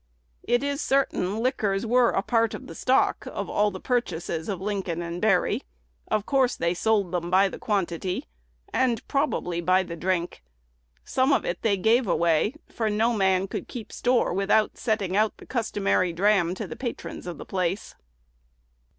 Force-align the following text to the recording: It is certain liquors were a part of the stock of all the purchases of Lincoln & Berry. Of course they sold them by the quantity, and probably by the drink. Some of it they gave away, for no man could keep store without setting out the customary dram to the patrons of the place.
It 0.41 0.63
is 0.63 0.81
certain 0.81 1.37
liquors 1.37 1.85
were 1.85 2.09
a 2.09 2.23
part 2.23 2.55
of 2.55 2.65
the 2.65 2.73
stock 2.73 3.27
of 3.27 3.47
all 3.51 3.69
the 3.69 3.79
purchases 3.79 4.49
of 4.49 4.59
Lincoln 4.59 5.19
& 5.19 5.19
Berry. 5.19 5.61
Of 6.07 6.25
course 6.25 6.55
they 6.55 6.73
sold 6.73 7.11
them 7.11 7.29
by 7.29 7.49
the 7.49 7.59
quantity, 7.59 8.25
and 8.73 9.07
probably 9.07 9.61
by 9.61 9.83
the 9.83 9.95
drink. 9.95 10.41
Some 11.05 11.31
of 11.31 11.45
it 11.45 11.61
they 11.61 11.77
gave 11.77 12.07
away, 12.07 12.55
for 12.67 12.89
no 12.89 13.13
man 13.13 13.47
could 13.47 13.67
keep 13.67 13.91
store 13.93 14.33
without 14.33 14.75
setting 14.75 15.15
out 15.15 15.37
the 15.37 15.45
customary 15.45 16.13
dram 16.13 16.55
to 16.55 16.65
the 16.65 16.75
patrons 16.75 17.27
of 17.27 17.37
the 17.37 17.45
place. 17.45 17.93